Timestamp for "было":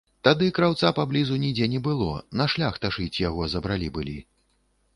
1.87-2.09